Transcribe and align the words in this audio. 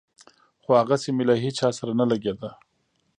خو 0.63 0.69
هغسې 0.81 1.09
مې 1.15 1.23
له 1.29 1.35
هېچا 1.43 1.67
سره 1.79 1.91
نه 1.99 2.05
لګېده. 2.11 2.49